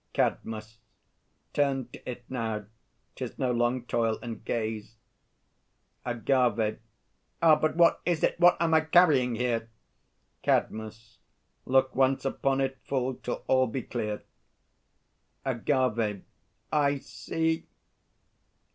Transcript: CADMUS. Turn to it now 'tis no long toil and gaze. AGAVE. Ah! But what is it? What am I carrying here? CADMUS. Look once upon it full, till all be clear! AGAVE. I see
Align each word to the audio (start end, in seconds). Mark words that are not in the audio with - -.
CADMUS. 0.13 0.79
Turn 1.53 1.87
to 1.89 2.09
it 2.09 2.25
now 2.27 2.65
'tis 3.15 3.37
no 3.37 3.51
long 3.51 3.83
toil 3.85 4.17
and 4.23 4.43
gaze. 4.43 4.95
AGAVE. 6.07 6.79
Ah! 7.43 7.55
But 7.55 7.75
what 7.75 8.01
is 8.03 8.23
it? 8.23 8.39
What 8.39 8.57
am 8.59 8.73
I 8.73 8.81
carrying 8.81 9.35
here? 9.35 9.69
CADMUS. 10.41 11.19
Look 11.65 11.95
once 11.95 12.25
upon 12.25 12.61
it 12.61 12.79
full, 12.83 13.13
till 13.13 13.43
all 13.45 13.67
be 13.67 13.83
clear! 13.83 14.23
AGAVE. 15.45 16.23
I 16.73 16.97
see 16.97 17.67